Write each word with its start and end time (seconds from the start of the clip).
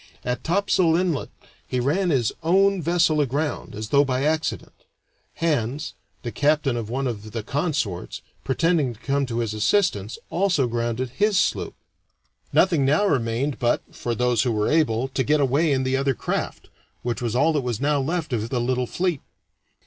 At 0.25 0.43
Topsail 0.43 0.95
Inlet 0.95 1.29
he 1.67 1.79
ran 1.79 2.09
his 2.09 2.31
own 2.41 2.81
vessel 2.81 3.21
aground, 3.21 3.75
as 3.75 3.89
though 3.89 4.03
by 4.03 4.23
accident. 4.23 4.73
Hands, 5.35 5.93
the 6.23 6.31
captain 6.31 6.75
of 6.75 6.89
one 6.89 7.05
of 7.05 7.33
the 7.33 7.43
consorts, 7.43 8.23
pretending 8.43 8.95
to 8.95 8.99
come 8.99 9.27
to 9.27 9.37
his 9.41 9.53
assistance, 9.53 10.17
also 10.31 10.65
grounded 10.65 11.11
his 11.11 11.37
sloop. 11.37 11.75
Nothing 12.51 12.83
now 12.83 13.05
remained 13.05 13.59
but 13.59 13.83
for 13.95 14.15
those 14.15 14.41
who 14.41 14.51
were 14.51 14.71
able 14.71 15.07
to 15.09 15.23
get 15.23 15.39
away 15.39 15.71
in 15.71 15.83
the 15.83 15.95
other 15.97 16.15
craft, 16.15 16.69
which 17.03 17.21
was 17.21 17.35
all 17.35 17.53
that 17.53 17.61
was 17.61 17.79
now 17.79 18.01
left 18.01 18.33
of 18.33 18.49
the 18.49 18.59
little 18.59 18.87
fleet. 18.87 19.21